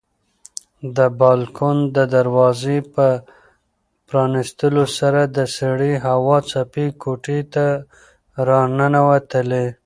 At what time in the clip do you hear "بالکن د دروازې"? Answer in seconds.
1.19-2.77